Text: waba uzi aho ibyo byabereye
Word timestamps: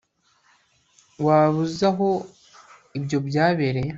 waba 1.25 1.57
uzi 1.63 1.83
aho 1.91 2.09
ibyo 2.97 3.17
byabereye 3.27 3.89